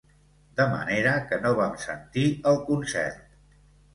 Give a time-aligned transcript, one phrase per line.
[0.59, 3.23] De manera que no vam sentir el concert.